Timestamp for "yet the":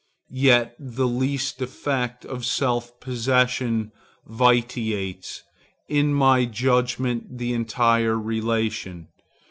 0.31-1.07